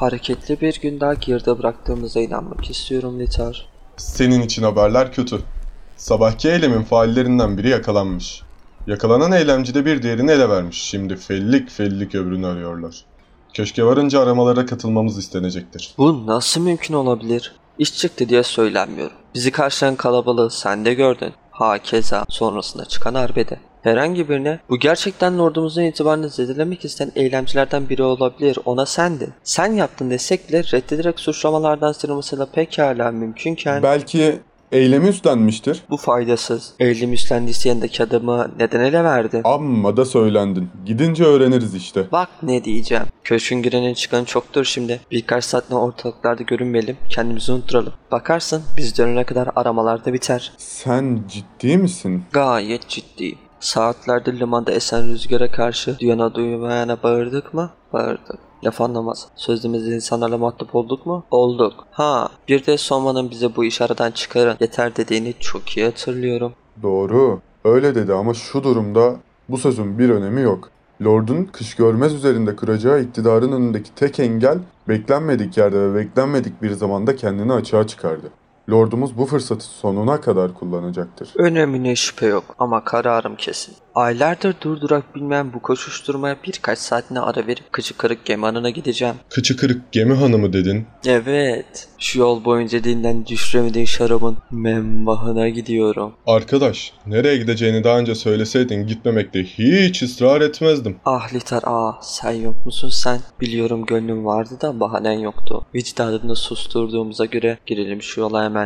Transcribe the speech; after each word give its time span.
Hareketli 0.00 0.60
bir 0.60 0.80
gün 0.80 1.00
daha 1.00 1.14
geride 1.14 1.58
bıraktığımıza 1.58 2.20
inanmak 2.20 2.70
istiyorum 2.70 3.20
Litar. 3.20 3.68
Senin 3.96 4.42
için 4.42 4.62
haberler 4.62 5.12
kötü. 5.12 5.38
Sabahki 5.96 6.48
eylemin 6.48 6.82
faillerinden 6.82 7.58
biri 7.58 7.68
yakalanmış. 7.68 8.42
Yakalanan 8.86 9.32
eylemci 9.32 9.74
de 9.74 9.84
bir 9.84 10.02
diğerini 10.02 10.30
ele 10.30 10.48
vermiş. 10.48 10.82
Şimdi 10.82 11.16
fellik 11.16 11.70
fellik 11.70 12.14
öbürünü 12.14 12.46
arıyorlar. 12.46 13.04
Köşke 13.54 13.84
varınca 13.84 14.20
aramalara 14.20 14.66
katılmamız 14.66 15.18
istenecektir. 15.18 15.94
Bu 15.98 16.26
nasıl 16.26 16.60
mümkün 16.60 16.94
olabilir? 16.94 17.54
İş 17.78 17.98
çıktı 17.98 18.28
diye 18.28 18.42
söylenmiyorum. 18.42 19.16
Bizi 19.34 19.50
karşılayan 19.50 19.96
kalabalığı 19.96 20.50
sen 20.50 20.84
de 20.84 20.94
gördün. 20.94 21.32
Hakeza 21.60 22.24
sonrasında 22.28 22.84
çıkan 22.84 23.14
arbede. 23.14 23.58
Herhangi 23.82 24.28
birine 24.28 24.60
bu 24.70 24.78
gerçekten 24.78 25.38
lordumuzun 25.38 25.82
itibarını 25.82 26.28
zedelemek 26.28 26.84
isteyen 26.84 27.12
eylemcilerden 27.16 27.88
biri 27.88 28.02
olabilir. 28.02 28.58
Ona 28.64 28.86
sendin. 28.86 29.32
Sen 29.44 29.72
yaptın 29.72 30.10
desek 30.10 30.48
bile 30.48 30.62
reddederek 30.72 31.20
suçlamalardan 31.20 31.92
sıyrılmasıyla 31.92 32.46
pekala 32.46 33.10
mümkünken 33.10 33.82
Belki 33.82 34.40
eylemi 34.72 35.08
üstlenmiştir. 35.08 35.82
bu 35.90 35.96
faydasız. 35.96 36.72
Eylem 36.78 37.12
üstlendiyse 37.12 37.68
yanındaki 37.68 38.02
adamı 38.02 38.50
neden 38.58 38.80
ele 38.80 39.04
verdi? 39.04 39.40
Amma 39.44 39.96
da 39.96 40.04
söylendin. 40.04 40.68
Gidince 40.86 41.24
öğreniriz 41.24 41.74
işte. 41.74 42.06
Bak 42.12 42.28
ne 42.42 42.64
diyeceğim. 42.64 43.04
Köşkün 43.24 43.62
girenin 43.62 43.94
çıkanı 43.94 44.24
çoktur 44.24 44.64
şimdi. 44.64 45.00
Birkaç 45.10 45.44
saatte 45.44 45.74
ortalıklarda 45.74 46.42
görünmeyelim. 46.42 46.96
Kendimizi 47.08 47.52
unutturalım. 47.52 47.92
Bakarsın 48.12 48.62
biz 48.76 48.98
dönene 48.98 49.24
kadar 49.24 49.48
aramalar 49.56 50.04
da 50.04 50.12
biter. 50.12 50.52
Sen 50.58 51.22
ciddi 51.28 51.76
misin? 51.78 52.24
Gayet 52.32 52.88
ciddiyim. 52.88 53.38
Saatlerdir 53.60 54.40
limanda 54.40 54.72
esen 54.72 55.08
rüzgara 55.08 55.50
karşı 55.50 55.98
duyana 55.98 56.34
duymayana 56.34 57.02
bağırdık 57.02 57.54
mı? 57.54 57.70
Bağırdık. 57.92 58.38
Laf 58.64 58.80
anlamaz. 58.80 59.28
Sözümüz 59.36 59.88
insanlarla 59.88 60.38
muhatap 60.38 60.74
olduk 60.74 61.06
mu? 61.06 61.24
Olduk. 61.30 61.74
Ha 61.90 62.28
bir 62.48 62.66
de 62.66 62.78
Soma'nın 62.78 63.30
bize 63.30 63.56
bu 63.56 63.64
iş 63.64 63.80
aradan 63.80 64.10
çıkarın 64.10 64.56
yeter 64.60 64.96
dediğini 64.96 65.34
çok 65.40 65.76
iyi 65.76 65.86
hatırlıyorum. 65.86 66.52
Doğru. 66.82 67.40
Öyle 67.64 67.94
dedi 67.94 68.12
ama 68.12 68.34
şu 68.34 68.62
durumda 68.62 69.16
bu 69.48 69.58
sözün 69.58 69.98
bir 69.98 70.10
önemi 70.10 70.40
yok. 70.40 70.70
Lord'un 71.04 71.44
kış 71.44 71.74
görmez 71.74 72.14
üzerinde 72.14 72.56
kuracağı 72.56 73.02
iktidarın 73.02 73.52
önündeki 73.52 73.94
tek 73.94 74.20
engel 74.20 74.58
beklenmedik 74.88 75.56
yerde 75.56 75.80
ve 75.80 75.94
beklenmedik 75.94 76.62
bir 76.62 76.70
zamanda 76.70 77.16
kendini 77.16 77.52
açığa 77.52 77.86
çıkardı. 77.86 78.30
Lordumuz 78.70 79.18
bu 79.18 79.26
fırsatı 79.26 79.64
sonuna 79.64 80.20
kadar 80.20 80.54
kullanacaktır. 80.54 81.28
Önemine 81.36 81.96
şüphe 81.96 82.26
yok 82.26 82.44
ama 82.58 82.84
kararım 82.84 83.36
kesin. 83.36 83.74
Aylardır 83.94 84.54
durdurak 84.60 85.14
bilmem 85.14 85.52
bu 85.54 85.62
koşuşturmaya 85.62 86.36
birkaç 86.46 86.78
saatine 86.78 87.20
ara 87.20 87.46
verip 87.46 87.72
kıçı 87.72 87.96
kırık 87.96 88.24
gemi 88.24 88.46
anına 88.46 88.70
gideceğim. 88.70 89.14
Kıçı 89.30 89.56
kırık 89.56 89.92
gemi 89.92 90.14
hanımı 90.14 90.52
dedin. 90.52 90.86
Evet, 91.06 91.88
şu 91.98 92.18
yol 92.18 92.44
boyunca 92.44 92.84
dinlen 92.84 93.26
düşüremediğin 93.26 93.86
şarabın 93.86 94.36
membahına 94.50 95.48
gidiyorum. 95.48 96.12
Arkadaş, 96.26 96.92
nereye 97.06 97.36
gideceğini 97.36 97.84
daha 97.84 97.98
önce 97.98 98.14
söyleseydin 98.14 98.86
gitmemekte 98.86 99.44
hiç 99.44 100.02
ısrar 100.02 100.40
etmezdim. 100.40 100.96
Ah 101.04 101.34
Litar 101.34 101.62
ah 101.66 101.98
sen 102.02 102.32
yok 102.32 102.66
musun 102.66 102.88
sen? 102.88 103.20
Biliyorum 103.40 103.86
gönlüm 103.86 104.24
vardı 104.24 104.54
da 104.62 104.80
bahanen 104.80 105.18
yoktu. 105.18 105.66
Vicdanını 105.74 106.36
susturduğumuza 106.36 107.24
göre 107.24 107.58
girelim 107.66 108.02
şu 108.02 108.20
yola 108.20 108.44
hemen. 108.44 108.59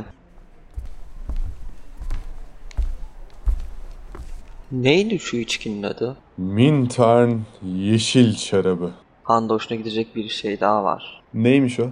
Neydi 4.73 5.19
şu 5.19 5.37
içkinin 5.37 5.83
adı? 5.83 6.17
Mintarn 6.39 7.39
yeşil 7.63 8.37
şarabı. 8.37 8.91
Handa 9.23 9.55
hoşuna 9.55 9.79
gidecek 9.79 10.17
bir 10.17 10.29
şey 10.29 10.61
daha 10.61 10.85
var. 10.85 11.23
Neymiş 11.35 11.81
o? 11.81 11.87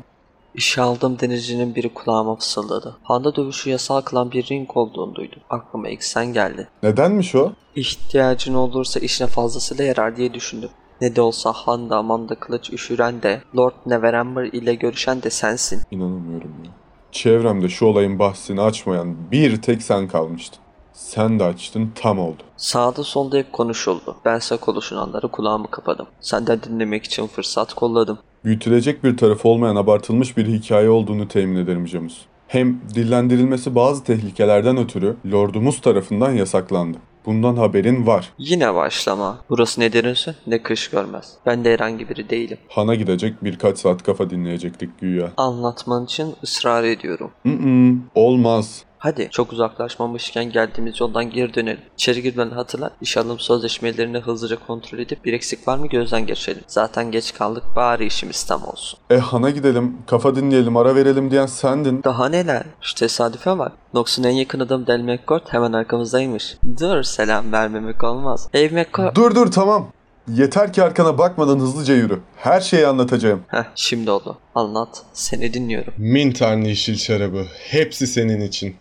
İşe 0.54 0.82
aldığım 0.82 1.18
denizcinin 1.20 1.74
biri 1.74 1.94
kulağıma 1.94 2.36
fısıldadı. 2.36 2.96
Handa 3.02 3.36
dövüşü 3.36 3.70
yasal 3.70 4.00
kılan 4.00 4.32
bir 4.32 4.46
ring 4.48 4.76
olduğunu 4.76 5.14
duydum. 5.14 5.40
Aklıma 5.50 5.88
ilk 5.88 6.04
sen 6.04 6.32
geldin. 6.32 6.66
Nedenmiş 6.82 7.34
o? 7.34 7.52
İhtiyacın 7.76 8.54
olursa 8.54 9.00
işine 9.00 9.26
fazlasıyla 9.26 9.84
yarar 9.84 10.16
diye 10.16 10.34
düşündüm. 10.34 10.70
Ne 11.00 11.16
de 11.16 11.20
olsa 11.20 11.52
Handa 11.52 11.96
Amanda 11.96 12.34
Kılıç 12.34 12.72
üşüren 12.72 13.22
de 13.22 13.42
Lord 13.56 13.74
Neverember 13.86 14.44
ile 14.44 14.74
görüşen 14.74 15.22
de 15.22 15.30
sensin. 15.30 15.82
İnanamıyorum 15.90 16.54
ya. 16.64 16.70
Çevremde 17.12 17.68
şu 17.68 17.86
olayın 17.86 18.18
bahsini 18.18 18.60
açmayan 18.60 19.16
bir 19.32 19.62
tek 19.62 19.82
sen 19.82 20.08
kalmıştın. 20.08 20.58
Sen 20.92 21.38
de 21.38 21.44
açtın 21.44 21.92
tam 21.94 22.18
oldu. 22.18 22.42
Sağda 22.56 23.04
solda 23.04 23.36
hep 23.36 23.52
konuşuldu. 23.52 24.16
Bense 24.24 24.56
konuşulanları 24.56 25.28
kulağımı 25.28 25.70
kapadım. 25.70 26.06
Senden 26.20 26.62
dinlemek 26.62 27.04
için 27.04 27.26
fırsat 27.26 27.74
kolladım. 27.74 28.18
Büyütülecek 28.44 29.04
bir 29.04 29.16
tarafı 29.16 29.48
olmayan 29.48 29.76
abartılmış 29.76 30.36
bir 30.36 30.46
hikaye 30.46 30.90
olduğunu 30.90 31.28
temin 31.28 31.56
ederim 31.56 31.86
Camus. 31.86 32.18
Hem 32.52 32.80
dillendirilmesi 32.94 33.74
bazı 33.74 34.04
tehlikelerden 34.04 34.76
ötürü 34.76 35.16
Lordumuz 35.32 35.80
tarafından 35.80 36.30
yasaklandı. 36.30 36.98
Bundan 37.26 37.56
haberin 37.56 38.06
var. 38.06 38.32
Yine 38.38 38.74
başlama. 38.74 39.38
Burası 39.50 39.80
ne 39.80 39.92
derinse 39.92 40.34
ne 40.46 40.62
kış 40.62 40.90
görmez. 40.90 41.32
Ben 41.46 41.64
de 41.64 41.72
herhangi 41.72 42.08
biri 42.08 42.30
değilim. 42.30 42.58
Han'a 42.68 42.94
gidecek 42.94 43.44
birkaç 43.44 43.78
saat 43.78 44.02
kafa 44.02 44.30
dinleyecektik 44.30 45.00
güya. 45.00 45.30
Anlatman 45.36 46.04
için 46.04 46.34
ısrar 46.44 46.84
ediyorum. 46.84 47.30
Mm 47.44 48.00
olmaz. 48.14 48.84
Hadi 49.02 49.28
çok 49.30 49.52
uzaklaşmamışken 49.52 50.44
geldiğimiz 50.44 51.00
yoldan 51.00 51.30
geri 51.30 51.54
dönelim. 51.54 51.80
İçeri 51.94 52.22
girmeden 52.22 52.50
hatırla 52.50 52.90
iş 53.00 53.16
alım 53.16 53.38
sözleşmelerini 53.38 54.18
hızlıca 54.18 54.56
kontrol 54.66 54.98
edip 54.98 55.24
bir 55.24 55.32
eksik 55.32 55.68
var 55.68 55.78
mı 55.78 55.86
gözden 55.86 56.26
geçirelim. 56.26 56.62
Zaten 56.66 57.10
geç 57.10 57.34
kaldık 57.34 57.64
bari 57.76 58.06
işimiz 58.06 58.44
tam 58.44 58.64
olsun. 58.64 58.98
E 59.10 59.16
Han'a 59.16 59.50
gidelim, 59.50 59.96
kafa 60.06 60.36
dinleyelim, 60.36 60.76
ara 60.76 60.94
verelim 60.94 61.30
diyen 61.30 61.46
sendin. 61.46 62.02
Daha 62.04 62.28
neler? 62.28 62.62
Şu 62.80 62.94
tesadüfe 62.94 63.58
bak. 63.58 63.72
Nox'un 63.94 64.24
en 64.24 64.30
yakın 64.30 64.60
adamı 64.60 64.86
Del 64.86 65.00
McCord 65.00 65.42
hemen 65.48 65.72
arkamızdaymış. 65.72 66.56
Dur 66.80 67.02
selam 67.02 67.52
vermemek 67.52 68.04
olmaz. 68.04 68.48
Hey 68.52 68.68
McCord. 68.68 69.16
Dur 69.16 69.34
dur 69.34 69.52
tamam. 69.52 69.88
Yeter 70.28 70.72
ki 70.72 70.82
arkana 70.82 71.18
bakmadan 71.18 71.58
hızlıca 71.58 71.94
yürü. 71.94 72.20
Her 72.36 72.60
şeyi 72.60 72.86
anlatacağım. 72.86 73.42
Heh 73.48 73.64
şimdi 73.74 74.10
oldu. 74.10 74.38
Anlat. 74.54 75.02
Seni 75.12 75.54
dinliyorum. 75.54 75.94
Mintarn 75.98 76.58
yeşil 76.58 76.96
şarabı. 76.96 77.44
Hepsi 77.70 78.06
senin 78.06 78.40
için. 78.40 78.76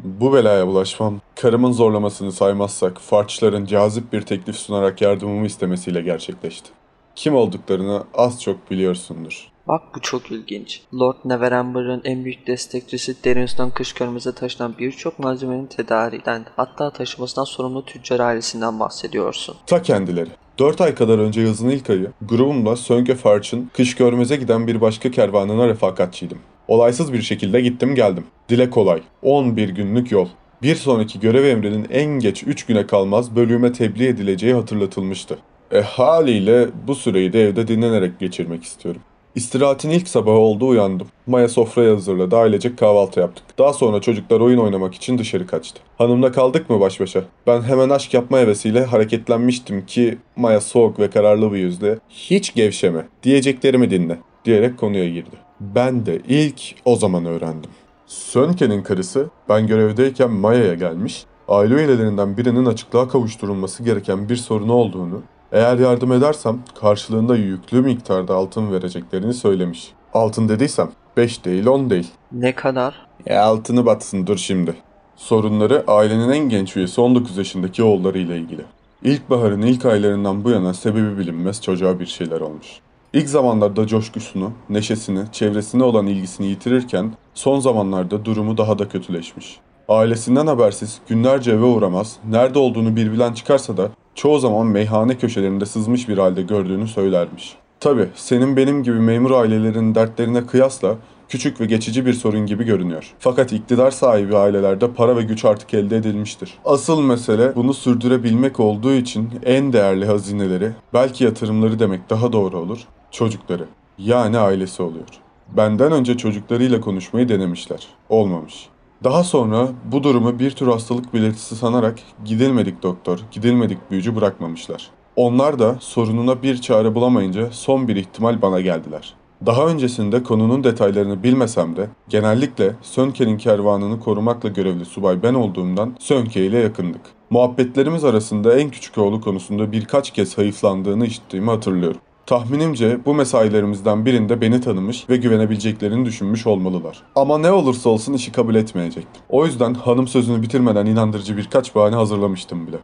Bu 0.00 0.32
belaya 0.32 0.66
bulaşmam, 0.66 1.20
karımın 1.34 1.72
zorlamasını 1.72 2.32
saymazsak 2.32 3.00
farçların 3.00 3.66
cazip 3.66 4.12
bir 4.12 4.22
teklif 4.22 4.56
sunarak 4.56 5.00
yardımımı 5.00 5.46
istemesiyle 5.46 6.02
gerçekleşti. 6.02 6.70
Kim 7.14 7.34
olduklarını 7.34 8.04
az 8.14 8.42
çok 8.42 8.70
biliyorsundur. 8.70 9.48
Bak 9.68 9.82
bu 9.94 10.00
çok 10.00 10.30
ilginç. 10.30 10.82
Lord 10.94 11.16
Neverember'ın 11.24 12.02
en 12.04 12.24
büyük 12.24 12.46
destekçisi 12.46 13.24
Derins'ten 13.24 13.70
kış 13.70 13.92
körmeze 13.92 14.34
taşınan 14.34 14.74
birçok 14.78 15.18
malzemenin 15.18 15.66
tedariğinden 15.66 16.46
hatta 16.56 16.90
taşımasından 16.90 17.44
sorumlu 17.44 17.84
tüccar 17.84 18.20
ailesinden 18.20 18.80
bahsediyorsun. 18.80 19.56
Ta 19.66 19.82
kendileri. 19.82 20.30
4 20.58 20.80
ay 20.80 20.94
kadar 20.94 21.18
önce 21.18 21.40
yazın 21.40 21.68
ilk 21.68 21.90
ayı 21.90 22.12
grubumla 22.28 22.76
Sönke 22.76 23.14
Farç'ın 23.14 23.70
kış 23.74 23.94
görmeze 23.94 24.36
giden 24.36 24.66
bir 24.66 24.80
başka 24.80 25.10
kervanına 25.10 25.68
refakatçiydim. 25.68 26.38
Olaysız 26.68 27.12
bir 27.12 27.22
şekilde 27.22 27.60
gittim 27.60 27.94
geldim. 27.94 28.24
Dile 28.48 28.70
kolay. 28.70 29.02
11 29.22 29.68
günlük 29.68 30.12
yol. 30.12 30.28
Bir 30.62 30.74
sonraki 30.74 31.20
görev 31.20 31.44
emrinin 31.44 31.86
en 31.90 32.06
geç 32.06 32.42
3 32.46 32.66
güne 32.66 32.86
kalmaz 32.86 33.36
bölüme 33.36 33.72
tebliğ 33.72 34.06
edileceği 34.06 34.54
hatırlatılmıştı. 34.54 35.38
E 35.72 35.80
haliyle 35.80 36.68
bu 36.86 36.94
süreyi 36.94 37.32
de 37.32 37.42
evde 37.42 37.68
dinlenerek 37.68 38.20
geçirmek 38.20 38.64
istiyorum. 38.64 39.00
İstirahatin 39.34 39.90
ilk 39.90 40.08
sabahı 40.08 40.36
oldu 40.36 40.68
uyandım. 40.68 41.06
Maya 41.26 41.48
sofrayı 41.48 41.90
hazırladı, 41.90 42.36
ailecek 42.36 42.78
kahvaltı 42.78 43.20
yaptık. 43.20 43.44
Daha 43.58 43.72
sonra 43.72 44.00
çocuklar 44.00 44.40
oyun 44.40 44.58
oynamak 44.58 44.94
için 44.94 45.18
dışarı 45.18 45.46
kaçtı. 45.46 45.80
Hanımla 45.98 46.32
kaldık 46.32 46.70
mı 46.70 46.80
baş 46.80 47.00
başa? 47.00 47.24
Ben 47.46 47.62
hemen 47.62 47.90
aşk 47.90 48.14
yapma 48.14 48.38
hevesiyle 48.38 48.84
hareketlenmiştim 48.84 49.86
ki 49.86 50.18
Maya 50.36 50.60
soğuk 50.60 50.98
ve 50.98 51.10
kararlı 51.10 51.52
bir 51.52 51.58
yüzle 51.58 51.98
hiç 52.08 52.54
gevşeme, 52.54 53.06
diyeceklerimi 53.22 53.90
dinle 53.90 54.18
diyerek 54.44 54.78
konuya 54.78 55.08
girdi. 55.08 55.45
Ben 55.60 56.06
de 56.06 56.20
ilk 56.28 56.60
o 56.84 56.96
zaman 56.96 57.24
öğrendim. 57.24 57.70
Sönke'nin 58.06 58.82
karısı 58.82 59.30
ben 59.48 59.66
görevdeyken 59.66 60.30
Maya'ya 60.30 60.74
gelmiş, 60.74 61.24
aile 61.48 61.74
üyelerinden 61.74 62.36
birinin 62.36 62.66
açıklığa 62.66 63.08
kavuşturulması 63.08 63.82
gereken 63.82 64.28
bir 64.28 64.36
sorunu 64.36 64.72
olduğunu, 64.72 65.22
eğer 65.52 65.78
yardım 65.78 66.12
edersem 66.12 66.58
karşılığında 66.80 67.36
yüklü 67.36 67.82
miktarda 67.82 68.34
altın 68.34 68.72
vereceklerini 68.72 69.34
söylemiş. 69.34 69.92
Altın 70.14 70.48
dediysem 70.48 70.90
5 71.16 71.44
değil 71.44 71.66
10 71.66 71.90
değil. 71.90 72.10
Ne 72.32 72.54
kadar? 72.54 73.06
E 73.26 73.36
altını 73.36 73.86
batsın 73.86 74.26
dur 74.26 74.36
şimdi. 74.36 74.74
Sorunları 75.16 75.84
ailenin 75.86 76.28
en 76.28 76.48
genç 76.48 76.76
üyesi 76.76 77.00
19 77.00 77.36
yaşındaki 77.36 77.82
oğullarıyla 77.82 78.34
ilgili. 78.34 78.62
İlkbaharın 79.02 79.62
ilk 79.62 79.84
aylarından 79.86 80.44
bu 80.44 80.50
yana 80.50 80.74
sebebi 80.74 81.18
bilinmez 81.18 81.62
çocuğa 81.62 82.00
bir 82.00 82.06
şeyler 82.06 82.40
olmuş. 82.40 82.80
İlk 83.16 83.28
zamanlarda 83.28 83.86
coşkusunu, 83.86 84.52
neşesini, 84.70 85.20
çevresine 85.32 85.84
olan 85.84 86.06
ilgisini 86.06 86.46
yitirirken 86.46 87.12
son 87.34 87.60
zamanlarda 87.60 88.24
durumu 88.24 88.58
daha 88.58 88.78
da 88.78 88.88
kötüleşmiş. 88.88 89.56
Ailesinden 89.88 90.46
habersiz 90.46 90.98
günlerce 91.08 91.50
eve 91.50 91.64
uğramaz, 91.64 92.16
nerede 92.30 92.58
olduğunu 92.58 92.96
bir 92.96 93.12
bilen 93.12 93.32
çıkarsa 93.32 93.76
da 93.76 93.90
çoğu 94.14 94.38
zaman 94.38 94.66
meyhane 94.66 95.18
köşelerinde 95.18 95.66
sızmış 95.66 96.08
bir 96.08 96.18
halde 96.18 96.42
gördüğünü 96.42 96.88
söylermiş. 96.88 97.56
Tabi 97.80 98.08
senin 98.14 98.56
benim 98.56 98.82
gibi 98.82 99.00
memur 99.00 99.30
ailelerinin 99.30 99.94
dertlerine 99.94 100.46
kıyasla 100.46 100.96
küçük 101.28 101.60
ve 101.60 101.66
geçici 101.66 102.06
bir 102.06 102.12
sorun 102.12 102.46
gibi 102.46 102.64
görünüyor. 102.64 103.14
Fakat 103.18 103.52
iktidar 103.52 103.90
sahibi 103.90 104.36
ailelerde 104.36 104.92
para 104.92 105.16
ve 105.16 105.22
güç 105.22 105.44
artık 105.44 105.74
elde 105.74 105.96
edilmiştir. 105.96 106.54
Asıl 106.64 107.00
mesele 107.00 107.54
bunu 107.54 107.74
sürdürebilmek 107.74 108.60
olduğu 108.60 108.92
için 108.92 109.30
en 109.44 109.72
değerli 109.72 110.06
hazineleri, 110.06 110.70
belki 110.94 111.24
yatırımları 111.24 111.78
demek 111.78 112.10
daha 112.10 112.32
doğru 112.32 112.58
olur, 112.58 112.78
çocukları. 113.16 113.64
Yani 113.98 114.38
ailesi 114.38 114.82
oluyor. 114.82 115.08
Benden 115.56 115.92
önce 115.92 116.16
çocuklarıyla 116.16 116.80
konuşmayı 116.80 117.28
denemişler. 117.28 117.86
Olmamış. 118.08 118.68
Daha 119.04 119.24
sonra 119.24 119.68
bu 119.92 120.02
durumu 120.02 120.38
bir 120.38 120.50
tür 120.50 120.66
hastalık 120.66 121.14
belirtisi 121.14 121.56
sanarak 121.56 121.98
gidilmedik 122.24 122.82
doktor, 122.82 123.18
gidilmedik 123.30 123.90
büyücü 123.90 124.16
bırakmamışlar. 124.16 124.90
Onlar 125.16 125.58
da 125.58 125.76
sorununa 125.80 126.42
bir 126.42 126.60
çare 126.60 126.94
bulamayınca 126.94 127.48
son 127.50 127.88
bir 127.88 127.96
ihtimal 127.96 128.42
bana 128.42 128.60
geldiler. 128.60 129.14
Daha 129.46 129.66
öncesinde 129.66 130.22
konunun 130.22 130.64
detaylarını 130.64 131.22
bilmesem 131.22 131.76
de 131.76 131.88
genellikle 132.08 132.72
Sönke'nin 132.82 133.38
kervanını 133.38 134.00
korumakla 134.00 134.48
görevli 134.48 134.84
subay 134.84 135.22
ben 135.22 135.34
olduğumdan 135.34 135.96
Sönke 135.98 136.46
ile 136.46 136.58
yakındık. 136.58 137.00
Muhabbetlerimiz 137.30 138.04
arasında 138.04 138.58
en 138.58 138.70
küçük 138.70 138.98
oğlu 138.98 139.20
konusunda 139.20 139.72
birkaç 139.72 140.10
kez 140.10 140.38
hayıflandığını 140.38 141.06
işittiğimi 141.06 141.50
hatırlıyorum. 141.50 142.00
Tahminimce 142.26 142.98
bu 143.04 143.14
mesailerimizden 143.14 144.06
birinde 144.06 144.40
beni 144.40 144.60
tanımış 144.60 145.10
ve 145.10 145.16
güvenebileceklerini 145.16 146.04
düşünmüş 146.04 146.46
olmalılar. 146.46 147.02
Ama 147.14 147.38
ne 147.38 147.52
olursa 147.52 147.90
olsun 147.90 148.12
işi 148.12 148.32
kabul 148.32 148.54
etmeyecektim. 148.54 149.22
O 149.28 149.46
yüzden 149.46 149.74
hanım 149.74 150.08
sözünü 150.08 150.42
bitirmeden 150.42 150.86
inandırıcı 150.86 151.36
birkaç 151.36 151.74
bahane 151.74 151.96
hazırlamıştım 151.96 152.66
bile. 152.66 152.76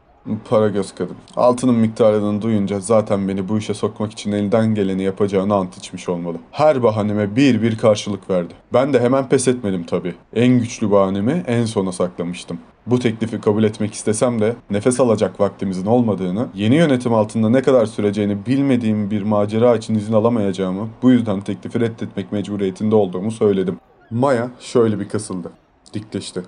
Para 0.48 0.68
göz 0.68 0.94
kadın. 0.94 1.16
Altının 1.36 1.74
miktarını 1.74 2.42
duyunca 2.42 2.80
zaten 2.80 3.28
beni 3.28 3.48
bu 3.48 3.58
işe 3.58 3.74
sokmak 3.74 4.12
için 4.12 4.32
elinden 4.32 4.74
geleni 4.74 5.02
yapacağını 5.02 5.54
ant 5.54 5.76
içmiş 5.76 6.08
olmalı. 6.08 6.36
Her 6.50 6.82
bahaneme 6.82 7.36
bir 7.36 7.62
bir 7.62 7.78
karşılık 7.78 8.30
verdi. 8.30 8.54
Ben 8.72 8.92
de 8.92 9.00
hemen 9.00 9.28
pes 9.28 9.48
etmedim 9.48 9.84
tabii. 9.84 10.14
En 10.34 10.58
güçlü 10.58 10.90
bahanemi 10.90 11.44
en 11.46 11.64
sona 11.64 11.92
saklamıştım. 11.92 12.58
Bu 12.86 12.98
teklifi 12.98 13.40
kabul 13.40 13.64
etmek 13.64 13.94
istesem 13.94 14.40
de 14.40 14.56
nefes 14.70 15.00
alacak 15.00 15.40
vaktimizin 15.40 15.86
olmadığını, 15.86 16.48
yeni 16.54 16.74
yönetim 16.74 17.14
altında 17.14 17.48
ne 17.48 17.62
kadar 17.62 17.86
süreceğini 17.86 18.46
bilmediğim 18.46 19.10
bir 19.10 19.22
macera 19.22 19.76
için 19.76 19.94
izin 19.94 20.12
alamayacağımı, 20.12 20.88
bu 21.02 21.10
yüzden 21.10 21.40
teklifi 21.40 21.80
reddetmek 21.80 22.32
mecburiyetinde 22.32 22.94
olduğumu 22.94 23.30
söyledim. 23.30 23.78
Maya 24.10 24.50
şöyle 24.60 25.00
bir 25.00 25.08
kısıldı. 25.08 25.50
Dikleşti. 25.94 26.42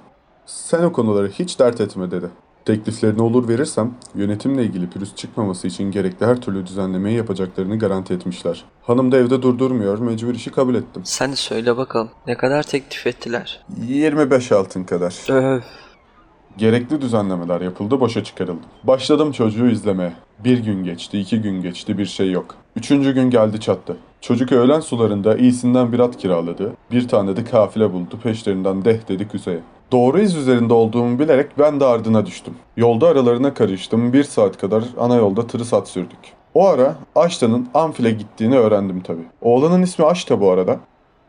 Sen 0.46 0.82
o 0.82 0.92
konuları 0.92 1.28
hiç 1.28 1.58
dert 1.58 1.81
etme 1.81 2.10
dedi. 2.10 2.26
Tekliflerini 2.64 3.22
olur 3.22 3.48
verirsem 3.48 3.94
yönetimle 4.14 4.64
ilgili 4.64 4.90
pürüz 4.90 5.14
çıkmaması 5.16 5.66
için 5.66 5.90
gerekli 5.90 6.26
her 6.26 6.40
türlü 6.40 6.66
düzenlemeyi 6.66 7.16
yapacaklarını 7.16 7.78
garanti 7.78 8.14
etmişler. 8.14 8.64
Hanım 8.82 9.12
da 9.12 9.16
evde 9.16 9.42
durdurmuyor, 9.42 9.98
mecbur 9.98 10.34
işi 10.34 10.50
kabul 10.50 10.75
ettim. 10.75 11.02
Sen 11.04 11.32
de 11.32 11.37
söyle 11.37 11.76
bakalım 11.76 12.10
ne 12.26 12.37
kadar 12.37 12.62
teklif 12.62 13.06
ettiler? 13.06 13.64
25 13.87 14.52
altın 14.52 14.84
kadar. 14.84 15.30
Öf. 15.30 15.64
Gerekli 16.58 17.00
düzenlemeler 17.00 17.60
yapıldı, 17.60 18.00
boşa 18.00 18.24
çıkarıldı. 18.24 18.62
Başladım 18.84 19.32
çocuğu 19.32 19.68
izlemeye. 19.68 20.12
Bir 20.44 20.58
gün 20.58 20.84
geçti, 20.84 21.20
iki 21.20 21.42
gün 21.42 21.62
geçti, 21.62 21.98
bir 21.98 22.06
şey 22.06 22.30
yok. 22.30 22.54
Üçüncü 22.76 23.14
gün 23.14 23.30
geldi 23.30 23.60
çattı. 23.60 23.96
Çocuk 24.20 24.52
öğlen 24.52 24.80
sularında 24.80 25.36
iyisinden 25.36 25.92
bir 25.92 25.98
at 25.98 26.16
kiraladı. 26.16 26.72
Bir 26.90 27.08
tane 27.08 27.36
de 27.36 27.44
kafile 27.44 27.92
buldu, 27.92 28.18
peşlerinden 28.22 28.84
deh 28.84 29.08
dedi 29.08 29.28
kuzeye. 29.28 29.60
Doğru 29.92 30.20
iz 30.20 30.36
üzerinde 30.36 30.74
olduğumu 30.74 31.18
bilerek 31.18 31.58
ben 31.58 31.80
de 31.80 31.84
ardına 31.84 32.26
düştüm. 32.26 32.54
Yolda 32.76 33.08
aralarına 33.08 33.54
karıştım, 33.54 34.12
bir 34.12 34.24
saat 34.24 34.58
kadar 34.58 34.84
ana 34.98 35.16
yolda 35.16 35.46
tırı 35.46 35.64
sat 35.64 35.88
sürdük. 35.88 36.32
O 36.54 36.66
ara 36.66 36.96
Aşta'nın 37.16 37.68
Amfil'e 37.74 38.10
gittiğini 38.10 38.58
öğrendim 38.58 39.00
tabii. 39.00 39.24
Oğlanın 39.40 39.82
ismi 39.82 40.04
Aşta 40.04 40.40
bu 40.40 40.50
arada. 40.50 40.76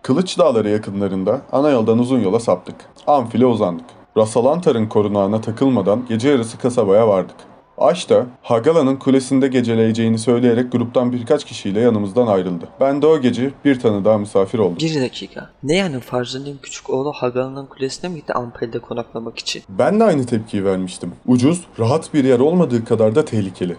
Kılıç 0.02 0.40
Dağları 0.40 0.70
yakınlarında 0.70 1.42
ana 1.52 1.70
yoldan 1.70 2.00
uzun 2.00 2.20
yola 2.20 2.40
saptık. 2.40 2.76
Amfil'e 3.08 3.46
uzandık. 3.46 3.86
Rasalantar'ın 4.18 4.86
korunağına 4.86 5.42
takılmadan 5.42 6.06
gece 6.10 6.30
yarısı 6.30 6.58
kasabaya 6.58 7.08
vardık. 7.08 7.36
Aş 7.78 8.10
da 8.10 8.26
Hagala'nın 8.42 8.96
kulesinde 8.96 9.48
geceleyeceğini 9.48 10.18
söyleyerek 10.18 10.72
gruptan 10.72 11.12
birkaç 11.14 11.46
kişiyle 11.46 11.80
yanımızdan 11.80 12.28
ayrıldı. 12.28 12.68
Ben 12.80 13.02
de 13.02 13.08
o 13.08 13.22
gece 13.22 13.52
bir 13.66 13.80
tane 13.80 14.06
daha 14.06 14.18
misafir 14.18 14.60
oldum. 14.60 14.78
Bir 14.80 15.02
dakika. 15.02 15.50
Ne 15.64 15.76
yani 15.76 16.00
Farzan'ın 16.00 16.58
küçük 16.62 16.90
oğlu 16.90 17.12
Hagal'ın 17.12 17.66
kulesine 17.66 18.10
mi 18.10 18.16
gitti 18.16 18.34
Ampel'de 18.34 18.80
konaklamak 18.80 19.40
için? 19.40 19.64
Ben 19.70 20.00
de 20.00 20.04
aynı 20.04 20.26
tepkiyi 20.26 20.66
vermiştim. 20.66 21.12
Ucuz, 21.28 21.64
rahat 21.80 22.14
bir 22.14 22.24
yer 22.24 22.40
olmadığı 22.40 22.86
kadar 22.86 23.16
da 23.16 23.26
tehlikeli. 23.26 23.76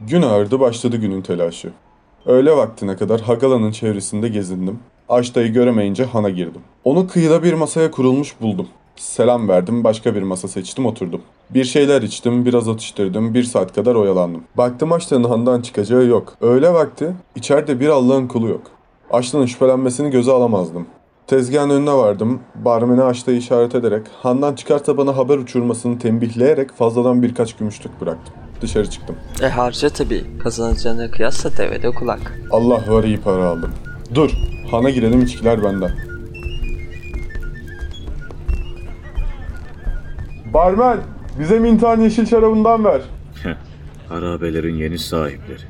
Gün 0.00 0.22
ağırdı 0.22 0.60
başladı 0.60 0.96
günün 0.96 1.22
telaşı. 1.22 1.72
Öğle 2.26 2.52
vaktine 2.56 2.96
kadar 2.96 3.20
Hagala'nın 3.20 3.72
çevresinde 3.72 4.28
gezindim. 4.28 4.78
Aşta'yı 5.08 5.52
göremeyince 5.52 6.04
hana 6.04 6.30
girdim. 6.30 6.62
Onu 6.84 7.08
kıyıda 7.08 7.42
bir 7.42 7.52
masaya 7.52 7.90
kurulmuş 7.90 8.34
buldum. 8.40 8.68
Selam 8.98 9.48
verdim, 9.48 9.84
başka 9.84 10.14
bir 10.14 10.22
masa 10.22 10.48
seçtim, 10.48 10.86
oturdum. 10.86 11.20
Bir 11.50 11.64
şeyler 11.64 12.02
içtim, 12.02 12.44
biraz 12.44 12.68
atıştırdım, 12.68 13.34
bir 13.34 13.44
saat 13.44 13.74
kadar 13.74 13.94
oyalandım. 13.94 14.42
Baktım 14.56 14.92
Aştan'ın 14.92 15.24
handan 15.24 15.60
çıkacağı 15.60 16.04
yok. 16.04 16.34
Öğle 16.40 16.72
vakti, 16.72 17.12
içeride 17.36 17.80
bir 17.80 17.88
Allah'ın 17.88 18.26
kulu 18.28 18.48
yok. 18.48 18.62
Aştan'ın 19.10 19.46
şüphelenmesini 19.46 20.10
göze 20.10 20.32
alamazdım. 20.32 20.86
Tezgahın 21.26 21.70
önüne 21.70 21.92
vardım, 21.92 22.40
barmene 22.54 23.02
Aşta'yı 23.02 23.38
işaret 23.38 23.74
ederek, 23.74 24.06
handan 24.22 24.54
çıkarsa 24.54 24.96
bana 24.96 25.16
haber 25.16 25.38
uçurmasını 25.38 25.98
tembihleyerek 25.98 26.72
fazladan 26.72 27.22
birkaç 27.22 27.56
gümüşlük 27.56 28.00
bıraktım. 28.00 28.34
Dışarı 28.60 28.90
çıktım. 28.90 29.16
E 29.42 29.48
harca 29.48 29.88
tabii. 29.88 30.24
Kazanacağına 30.42 31.10
kıyasla 31.10 31.56
devede 31.56 31.90
kulak. 31.90 32.40
Allah 32.50 32.82
var 32.88 33.04
iyi 33.04 33.20
para 33.20 33.48
aldım. 33.48 33.70
Dur, 34.14 34.30
hana 34.70 34.90
girelim 34.90 35.22
içkiler 35.22 35.64
benden. 35.64 36.07
Barmen, 40.54 40.98
bize 41.38 41.58
mintan 41.58 42.00
yeşil 42.00 42.26
şarabından 42.26 42.84
ver. 42.84 43.00
Harabelerin 44.08 44.76
yeni 44.76 44.98
sahipleri. 44.98 45.62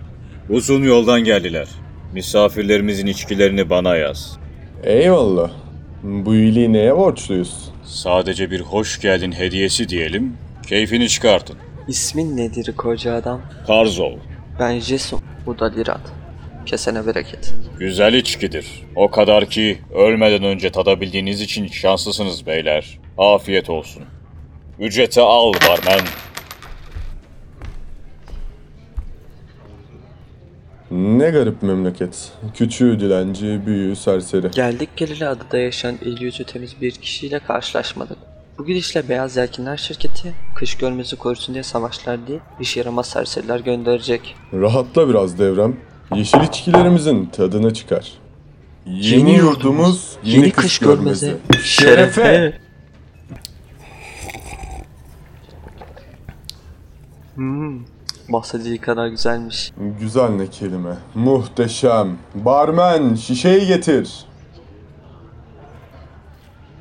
Uzun 0.50 0.82
yoldan 0.82 1.24
geldiler. 1.24 1.68
Misafirlerimizin 2.12 3.06
içkilerini 3.06 3.70
bana 3.70 3.96
yaz. 3.96 4.38
Eyvallah. 4.82 5.50
Bu 6.02 6.34
iyiliği 6.34 6.72
neye 6.72 6.96
borçluyuz? 6.96 7.70
Sadece 7.84 8.50
bir 8.50 8.60
hoş 8.60 9.00
geldin 9.00 9.32
hediyesi 9.32 9.88
diyelim. 9.88 10.32
Keyfini 10.68 11.08
çıkartın. 11.08 11.56
İsmin 11.88 12.36
nedir 12.36 12.72
koca 12.76 13.14
adam? 13.14 13.40
Karzol. 13.66 14.12
Ben 14.60 14.80
Jason. 14.80 15.20
Bu 15.46 15.58
da 15.58 15.72
Lirat. 15.72 16.00
Kesene 16.66 17.06
bereket. 17.06 17.54
Güzel 17.78 18.14
içkidir. 18.14 18.82
O 18.96 19.10
kadar 19.10 19.46
ki 19.46 19.78
ölmeden 19.94 20.42
önce 20.44 20.70
tadabildiğiniz 20.70 21.40
için 21.40 21.66
şanslısınız 21.66 22.46
beyler. 22.46 22.98
Afiyet 23.18 23.70
olsun. 23.70 24.02
Ücreti 24.80 25.20
al 25.20 25.52
barmen. 25.52 26.00
Ne 30.90 31.30
garip 31.30 31.62
memleket. 31.62 32.32
Küçüğü 32.54 33.00
dilenci, 33.00 33.60
büyüğü 33.66 33.96
serseri. 33.96 34.50
Geldik 34.50 34.88
geleli 34.96 35.28
adada 35.28 35.58
yaşayan 35.58 35.98
el 36.04 36.20
yüzü 36.20 36.44
temiz 36.44 36.80
bir 36.80 36.90
kişiyle 36.90 37.38
karşılaşmadık. 37.38 38.18
Bu 38.58 38.66
gidişle 38.66 39.08
Beyaz 39.08 39.36
Yelkenler 39.36 39.76
şirketi 39.76 40.34
kış 40.54 40.76
görmesi 40.76 41.16
korusun 41.16 41.54
diye 41.54 41.62
savaşlar 41.62 42.26
diye 42.26 42.38
iş 42.60 42.76
yaramaz 42.76 43.06
serseriler 43.06 43.60
gönderecek. 43.60 44.36
Rahatla 44.52 45.08
biraz 45.08 45.38
devrem. 45.38 45.76
Yeşil 46.14 46.40
içkilerimizin 46.40 47.26
tadını 47.26 47.74
çıkar. 47.74 48.12
Yeni 48.86 49.34
yurdumuz, 49.36 50.16
yeni 50.24 50.50
kış 50.50 50.78
görmezi. 50.78 51.36
Şerefe! 51.64 52.67
Hmm, 57.38 57.80
bahsedildiği 58.28 58.78
kadar 58.78 59.08
güzelmiş. 59.08 59.72
Güzel 60.00 60.28
ne 60.28 60.46
kelime. 60.46 60.94
Muhteşem. 61.14 62.18
Barmen 62.34 63.14
şişeyi 63.14 63.66
getir. 63.66 64.24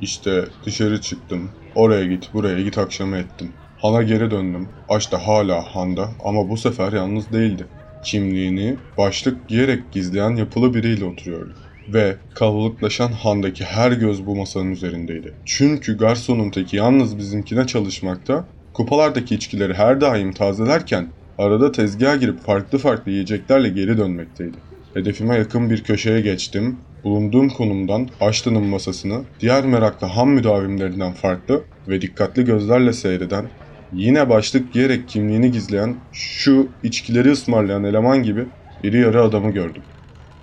İşte 0.00 0.44
dışarı 0.64 1.00
çıktım. 1.00 1.50
Oraya 1.74 2.06
git, 2.06 2.34
buraya 2.34 2.62
git 2.62 2.78
akşama 2.78 3.16
ettim. 3.16 3.52
Han'a 3.78 4.02
geri 4.02 4.30
döndüm. 4.30 4.68
Aç 4.88 5.12
da 5.12 5.26
hala 5.26 5.74
Han'da 5.74 6.08
ama 6.24 6.48
bu 6.48 6.56
sefer 6.56 6.92
yalnız 6.92 7.32
değildi. 7.32 7.66
Kimliğini 8.04 8.76
başlık 8.98 9.48
giyerek 9.48 9.92
gizleyen 9.92 10.36
yapılı 10.36 10.74
biriyle 10.74 11.04
oturuyordu. 11.04 11.54
Ve 11.88 12.16
kalabalıklaşan 12.34 13.12
Han'daki 13.12 13.64
her 13.64 13.92
göz 13.92 14.26
bu 14.26 14.36
masanın 14.36 14.70
üzerindeydi. 14.70 15.34
Çünkü 15.44 15.98
garsonun 15.98 16.50
teki 16.50 16.76
yalnız 16.76 17.18
bizimkine 17.18 17.66
çalışmakta, 17.66 18.44
kupalardaki 18.78 19.34
içkileri 19.34 19.74
her 19.74 20.00
daim 20.00 20.32
tazelerken 20.32 21.08
arada 21.38 21.72
tezgaha 21.72 22.16
girip 22.16 22.40
farklı 22.40 22.78
farklı 22.78 23.10
yiyeceklerle 23.10 23.68
geri 23.68 23.98
dönmekteydi. 23.98 24.56
Hedefime 24.94 25.36
yakın 25.36 25.70
bir 25.70 25.84
köşeye 25.84 26.20
geçtim. 26.20 26.76
Bulunduğum 27.04 27.48
konumdan 27.48 28.08
Ashton'ın 28.20 28.64
masasını 28.66 29.22
diğer 29.40 29.64
meraklı 29.64 30.06
ham 30.06 30.30
müdavimlerinden 30.30 31.12
farklı 31.12 31.62
ve 31.88 32.00
dikkatli 32.00 32.44
gözlerle 32.44 32.92
seyreden, 32.92 33.44
yine 33.92 34.28
başlık 34.28 34.72
giyerek 34.72 35.08
kimliğini 35.08 35.50
gizleyen 35.52 35.96
şu 36.12 36.68
içkileri 36.82 37.30
ısmarlayan 37.30 37.84
eleman 37.84 38.22
gibi 38.22 38.46
iri 38.82 39.00
yarı 39.00 39.22
adamı 39.22 39.50
gördüm. 39.50 39.82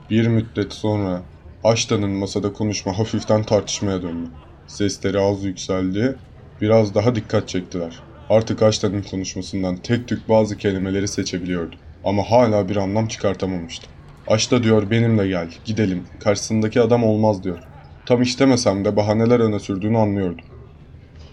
Bir 0.10 0.28
müddet 0.28 0.74
sonra 0.74 1.22
Aşta'nın 1.64 2.12
masada 2.12 2.54
konuşma 2.54 3.00
hafiften 3.00 3.44
tartışmaya 3.44 4.02
döndü. 4.02 4.30
Sesleri 4.68 5.20
az 5.20 5.44
yükseldi, 5.44 6.16
biraz 6.62 6.96
daha 6.96 7.16
dikkat 7.16 7.48
çektiler. 7.48 8.00
Artık 8.30 8.62
Aşta'nın 8.62 9.02
konuşmasından 9.02 9.78
tek 9.78 10.08
tük 10.08 10.30
bazı 10.30 10.58
kelimeleri 10.58 11.08
seçebiliyordu. 11.08 11.76
Ama 12.04 12.24
hala 12.24 12.70
bir 12.70 12.76
anlam 12.76 13.08
çıkartamamıştı. 13.08 13.88
Aşta 14.28 14.64
diyor 14.64 14.90
benimle 14.90 15.28
gel, 15.28 15.48
gidelim. 15.66 16.04
Karşısındaki 16.20 16.82
adam 16.82 17.04
olmaz 17.04 17.44
diyor. 17.44 17.60
Tam 18.06 18.22
istemesem 18.22 18.86
de 18.86 18.96
bahaneler 18.96 19.40
öne 19.40 19.60
sürdüğünü 19.60 19.98
anlıyordum. 19.98 20.46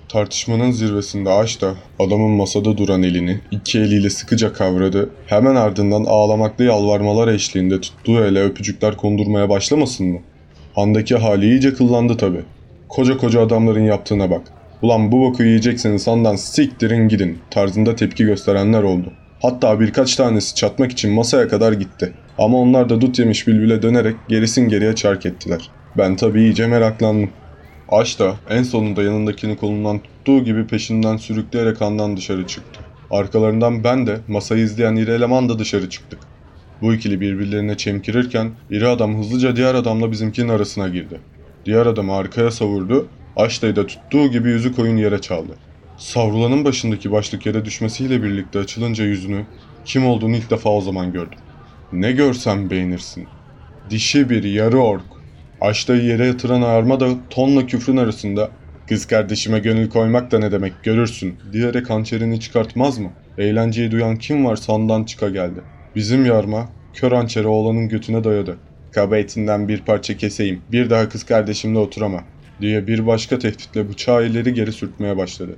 Tartışmanın 0.09 0.71
zirvesinde 0.71 1.31
Aşta 1.31 1.75
adamın 1.99 2.31
masada 2.31 2.77
duran 2.77 3.03
elini 3.03 3.41
iki 3.51 3.79
eliyle 3.79 4.11
sıkıca 4.11 4.53
kavradı. 4.53 5.11
Hemen 5.27 5.55
ardından 5.55 6.05
ağlamaklı 6.05 6.65
yalvarmalar 6.65 7.29
eşliğinde 7.29 7.81
tuttuğu 7.81 8.25
ele 8.25 8.43
öpücükler 8.43 8.97
kondurmaya 8.97 9.49
başlamasın 9.49 10.07
mı? 10.07 10.21
Handaki 10.75 11.17
hali 11.17 11.47
iyice 11.47 11.75
kıllandı 11.75 12.17
tabi. 12.17 12.41
Koca 12.89 13.17
koca 13.17 13.41
adamların 13.41 13.85
yaptığına 13.85 14.31
bak. 14.31 14.43
Ulan 14.83 15.13
bu 15.13 15.21
boku 15.21 15.43
yiyecekseniz 15.43 16.03
sandan 16.03 16.37
siktirin 16.37 17.09
gidin 17.09 17.39
tarzında 17.51 17.97
tepki 17.97 18.25
gösterenler 18.25 18.83
oldu. 18.83 19.13
Hatta 19.43 19.81
birkaç 19.81 20.17
tanesi 20.17 20.55
çatmak 20.55 20.93
için 20.93 21.13
masaya 21.13 21.49
kadar 21.49 21.73
gitti. 21.73 22.13
Ama 22.39 22.59
onlar 22.59 22.89
da 22.89 23.01
dut 23.01 23.19
yemiş 23.19 23.47
bülbüle 23.47 23.83
dönerek 23.83 24.17
gerisin 24.29 24.69
geriye 24.69 24.95
çark 24.95 25.27
ettiler. 25.27 25.71
Ben 25.99 26.17
tabii 26.17 26.41
iyice 26.41 26.67
meraklandım. 26.67 27.31
Aç 27.89 28.19
da 28.19 28.35
en 28.51 28.63
sonunda 28.63 29.03
yanındakini 29.03 29.57
kolundan 29.57 29.99
tuttuğu 29.99 30.45
gibi 30.45 30.67
peşinden 30.67 31.17
sürükleyerek 31.17 31.81
handan 31.81 32.17
dışarı 32.17 32.47
çıktı. 32.47 32.81
Arkalarından 33.11 33.85
ben 33.85 34.07
de 34.07 34.19
masayı 34.29 34.65
izleyen 34.65 34.97
iri 34.97 35.11
eleman 35.11 35.49
da 35.49 35.59
dışarı 35.59 35.91
çıktık. 35.91 36.19
Bu 36.83 36.95
ikili 36.95 37.21
birbirlerine 37.21 37.77
çemkirirken 37.77 38.51
iri 38.71 38.89
adam 38.89 39.19
hızlıca 39.19 39.57
diğer 39.57 39.75
adamla 39.75 40.11
bizimkinin 40.11 40.49
arasına 40.49 40.89
girdi. 40.89 41.21
Diğer 41.65 41.87
adamı 41.87 42.15
arkaya 42.15 42.51
savurdu, 42.51 43.09
Aşta'yı 43.37 43.77
da 43.77 43.87
tuttuğu 43.87 44.31
gibi 44.31 44.49
yüzü 44.49 44.75
koyun 44.75 44.97
yere 44.97 45.21
çaldı. 45.21 45.57
Savrulanın 45.97 46.65
başındaki 46.65 47.13
başlık 47.13 47.47
yere 47.47 47.65
düşmesiyle 47.65 48.23
birlikte 48.23 48.59
açılınca 48.59 49.05
yüzünü 49.05 49.47
kim 49.85 50.07
olduğunu 50.07 50.37
ilk 50.37 50.51
defa 50.51 50.71
o 50.71 50.81
zaman 50.81 51.13
gördüm. 51.13 51.39
Ne 51.93 52.13
görsem 52.13 52.71
beğenirsin. 52.71 53.27
Dişi 53.91 54.31
bir 54.31 54.45
yarı 54.45 54.79
ork. 54.79 55.05
Aşta'yı 55.61 56.03
yere 56.03 56.27
yatıran 56.27 56.63
ağarma 56.63 57.01
da 57.01 57.09
tonla 57.31 57.67
küfrün 57.67 57.97
arasında 57.97 58.51
kız 58.89 59.07
kardeşime 59.07 59.59
gönül 59.59 59.89
koymak 59.89 60.31
da 60.31 60.39
ne 60.39 60.53
demek 60.53 60.73
görürsün 60.83 61.35
diyerek 61.53 61.91
hançerini 61.91 62.41
çıkartmaz 62.41 62.99
mı? 62.99 63.11
Eğlenceyi 63.39 63.91
duyan 63.91 64.17
kim 64.17 64.45
var 64.45 64.57
sandan 64.57 65.05
çıka 65.05 65.29
geldi. 65.29 65.61
Bizim 65.97 66.25
yarma 66.25 66.69
kör 66.95 67.13
hançeri 67.13 67.47
oğlanın 67.47 67.89
götüne 67.89 68.25
dayadı. 68.25 68.57
Kaba 68.93 69.17
etinden 69.17 69.69
bir 69.69 69.81
parça 69.81 70.17
keseyim 70.17 70.63
bir 70.73 70.91
daha 70.91 71.09
kız 71.09 71.25
kardeşimle 71.25 71.79
oturama 71.79 72.25
diye 72.63 72.87
bir 72.87 73.07
başka 73.07 73.39
tehditle 73.39 73.89
bıçağı 73.89 74.27
ileri 74.27 74.55
geri 74.55 74.73
sürtmeye 74.73 75.17
başladı. 75.17 75.57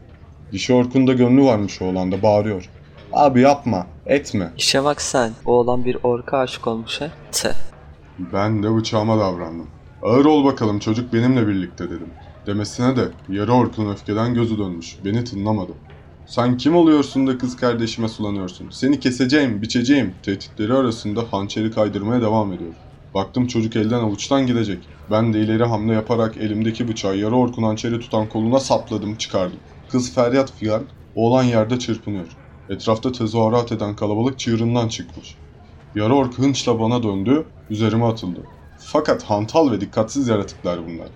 Dişi 0.53 0.73
orkun 0.73 1.07
da 1.07 1.13
gönlü 1.13 1.45
varmış 1.45 1.83
oğlanda 1.83 2.23
bağırıyor. 2.23 2.69
Abi 3.13 3.41
yapma 3.41 3.87
etme. 4.07 4.51
İşe 4.59 4.85
bak 4.85 5.03
sen. 5.03 5.33
Oğlan 5.45 5.85
bir 5.85 5.97
orka 6.03 6.39
aşık 6.39 6.67
olmuş 6.67 7.01
he. 7.01 7.11
Te. 7.33 7.53
Ben 8.33 8.63
de 8.63 8.77
bıçağıma 8.77 9.19
davrandım. 9.19 9.67
Ağır 10.03 10.25
ol 10.25 10.45
bakalım 10.45 10.79
çocuk 10.79 11.13
benimle 11.13 11.49
birlikte 11.49 11.85
dedim. 11.85 12.09
Demesine 12.47 12.97
de 12.97 13.09
yarı 13.29 13.53
orkun 13.53 13.93
öfkeden 13.93 14.35
gözü 14.35 14.59
dönmüş. 14.59 14.97
Beni 15.05 15.25
tınlamadı. 15.25 15.73
Sen 16.27 16.57
kim 16.57 16.77
oluyorsun 16.77 17.27
da 17.27 17.39
kız 17.39 17.57
kardeşime 17.57 18.09
sulanıyorsun? 18.09 18.71
Seni 18.71 19.01
keseceğim, 19.01 19.63
biçeceğim. 19.63 20.15
Tehditleri 20.23 20.73
arasında 20.75 21.25
hançeri 21.31 21.71
kaydırmaya 21.71 22.23
devam 22.23 22.53
ediyor. 22.53 22.73
Baktım 23.15 23.47
çocuk 23.47 23.77
elden 23.77 24.01
avuçtan 24.01 24.47
gidecek. 24.47 24.89
Ben 25.11 25.35
de 25.35 25.41
ileri 25.41 25.65
hamle 25.65 25.93
yaparak 25.93 26.37
elimdeki 26.37 26.89
bıçağı 26.89 27.17
yarı 27.17 27.37
orkun 27.37 27.63
hançeri 27.63 28.01
tutan 28.01 28.29
koluna 28.29 28.61
sapladım 28.61 29.17
çıkardım. 29.17 29.61
Kız 29.89 30.15
feryat 30.15 30.53
figan 30.53 30.89
oğlan 31.15 31.43
yerde 31.43 31.79
çırpınıyor. 31.79 32.37
Etrafta 32.69 33.13
tezahürat 33.13 33.73
eden 33.73 33.97
kalabalık 33.97 34.39
çığırından 34.39 34.89
çıkmış. 34.89 35.37
Yarı 35.95 36.15
ork 36.15 36.39
hınçla 36.39 36.81
bana 36.81 37.03
döndü, 37.03 37.47
üzerime 37.69 38.05
atıldı. 38.05 38.41
Fakat 38.77 39.23
hantal 39.23 39.73
ve 39.73 39.81
dikkatsiz 39.81 40.29
yaratıklar 40.29 40.87
bunlar. 40.87 41.09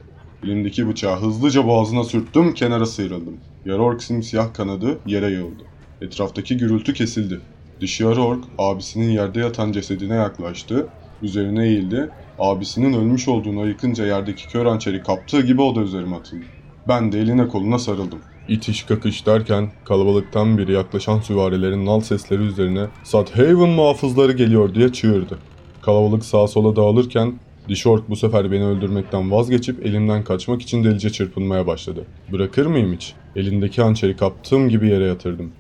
Elimdeki 0.43 0.89
bıçağı 0.89 1.21
hızlıca 1.21 1.67
boğazına 1.67 2.05
sürttüm, 2.05 2.55
kenara 2.55 2.87
sıyrıldım. 2.87 3.41
Yarı 3.65 3.83
ork 3.83 4.03
simsiyah 4.03 4.55
kanadı 4.55 5.01
yere 5.07 5.31
yığıldı. 5.31 5.63
Etraftaki 6.01 6.57
gürültü 6.57 6.95
kesildi. 6.95 7.41
Dişi 7.81 8.03
yarı 8.03 8.23
ork 8.23 8.45
abisinin 8.59 9.11
yerde 9.11 9.41
yatan 9.41 9.73
cesedine 9.73 10.15
yaklaştı, 10.15 10.93
üzerine 11.23 11.67
eğildi, 11.67 12.11
abisinin 12.39 12.93
ölmüş 12.93 13.29
olduğunu 13.29 13.61
ayıkınca 13.61 14.07
yerdeki 14.07 14.49
kör 14.49 14.67
hançeri 14.67 15.03
kaptığı 15.03 15.41
gibi 15.41 15.63
o 15.63 15.75
da 15.75 15.81
üzerime 15.81 16.17
atıldı. 16.17 16.45
Ben 16.89 17.13
de 17.13 17.21
eline 17.21 17.49
koluna 17.49 17.79
sarıldım. 17.79 18.19
İtiş 18.49 18.83
kakış 18.83 19.27
derken 19.27 19.71
kalabalıktan 19.85 20.59
biri 20.59 20.73
yaklaşan 20.73 21.21
süvarilerin 21.21 21.87
nal 21.87 22.01
sesleri 22.01 22.43
üzerine 22.43 22.87
Sadhaven 23.05 23.69
muhafızları 23.69 24.33
geliyor 24.33 24.75
diye 24.75 24.93
çığırdı. 24.93 25.39
Kalabalık 25.83 26.25
sağa 26.25 26.49
sola 26.49 26.77
dağılırken 26.77 27.35
Dişork 27.69 28.11
bu 28.11 28.17
sefer 28.17 28.53
beni 28.53 28.65
öldürmekten 28.65 29.31
vazgeçip 29.31 29.87
elimden 29.87 30.25
kaçmak 30.25 30.63
için 30.63 30.85
delice 30.85 31.11
çırpınmaya 31.11 31.67
başladı. 31.67 32.05
Bırakır 32.33 32.67
mıyım 32.67 32.93
hiç? 32.93 33.15
Elindeki 33.37 33.83
hançeri 33.83 34.17
kaptığım 34.17 34.69
gibi 34.69 34.89
yere 34.89 35.05
yatırdım. 35.05 35.53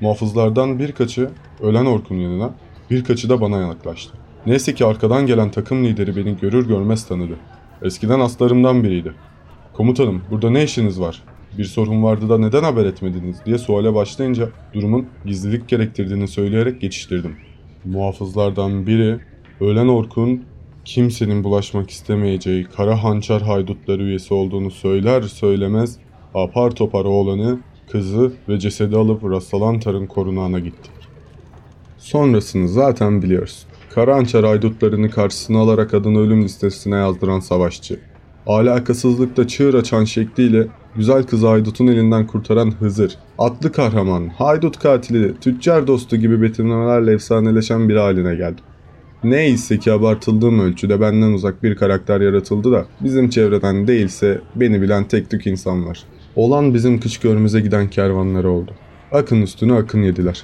Muhafızlardan 0.00 0.78
birkaçı 0.78 1.30
ölen 1.60 1.86
orkun 1.86 2.14
yanına, 2.14 2.54
birkaçı 2.90 3.28
da 3.28 3.40
bana 3.40 3.58
yaklaştı. 3.60 4.12
Neyse 4.46 4.74
ki 4.74 4.84
arkadan 4.84 5.26
gelen 5.26 5.50
takım 5.50 5.84
lideri 5.84 6.16
beni 6.16 6.36
görür 6.36 6.68
görmez 6.68 7.06
tanıdı. 7.06 7.36
Eskiden 7.82 8.20
aslarımdan 8.20 8.84
biriydi. 8.84 9.14
Komutanım 9.72 10.22
burada 10.30 10.50
ne 10.50 10.64
işiniz 10.64 11.00
var? 11.00 11.22
Bir 11.58 11.64
sorun 11.64 12.02
vardı 12.02 12.28
da 12.28 12.38
neden 12.38 12.62
haber 12.62 12.84
etmediniz 12.84 13.36
diye 13.46 13.58
suale 13.58 13.94
başlayınca 13.94 14.48
durumun 14.74 15.06
gizlilik 15.26 15.68
gerektirdiğini 15.68 16.28
söyleyerek 16.28 16.80
geçiştirdim. 16.80 17.36
Muhafızlardan 17.84 18.86
biri 18.86 19.20
ölen 19.60 19.88
orkun 19.88 20.44
kimsenin 20.84 21.44
bulaşmak 21.44 21.90
istemeyeceği 21.90 22.64
kara 22.64 23.04
hançer 23.04 23.40
haydutları 23.40 24.02
üyesi 24.02 24.34
olduğunu 24.34 24.70
söyler 24.70 25.22
söylemez 25.22 25.98
apar 26.34 26.70
topar 26.70 27.04
oğlanı, 27.04 27.58
kızı 27.92 28.32
ve 28.48 28.58
cesedi 28.58 28.96
alıp 28.96 29.24
Rastalantar'ın 29.24 30.06
korunağına 30.06 30.58
gittik. 30.58 30.92
Sonrasını 31.98 32.68
zaten 32.68 33.22
biliyorsun. 33.22 33.70
Kara 33.94 34.16
hançer 34.16 34.44
haydutlarını 34.44 35.10
karşısına 35.10 35.58
alarak 35.58 35.94
adını 35.94 36.18
ölüm 36.18 36.42
listesine 36.42 36.96
yazdıran 36.96 37.40
savaşçı. 37.40 38.00
Alakasızlıkta 38.46 39.48
çığır 39.48 39.74
açan 39.74 40.04
şekliyle 40.04 40.66
güzel 40.96 41.22
kızı 41.22 41.48
haydutun 41.48 41.86
elinden 41.86 42.26
kurtaran 42.26 42.70
Hızır. 42.70 43.18
Atlı 43.38 43.72
kahraman, 43.72 44.28
haydut 44.28 44.78
katili, 44.78 45.34
tüccar 45.40 45.86
dostu 45.86 46.16
gibi 46.16 46.42
betimlemelerle 46.42 47.12
efsaneleşen 47.12 47.88
bir 47.88 47.96
haline 47.96 48.34
geldim. 48.34 48.64
Neyse 49.24 49.78
ki 49.78 49.92
abartıldığım 49.92 50.60
ölçüde 50.60 51.00
benden 51.00 51.32
uzak 51.32 51.62
bir 51.62 51.76
karakter 51.76 52.20
yaratıldı 52.20 52.72
da 52.72 52.86
bizim 53.00 53.30
çevreden 53.30 53.86
değilse 53.86 54.40
beni 54.54 54.82
bilen 54.82 55.08
tek 55.08 55.30
tük 55.30 55.46
insan 55.46 55.86
var. 55.86 56.04
Olan 56.36 56.74
bizim 56.74 57.00
kış 57.00 57.18
görmemize 57.18 57.60
giden 57.60 57.90
kervanları 57.90 58.50
oldu. 58.50 58.70
Akın 59.12 59.42
üstüne 59.42 59.72
akın 59.72 60.02
yediler. 60.02 60.42